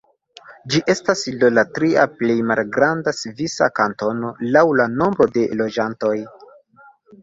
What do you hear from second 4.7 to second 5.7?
la nombro de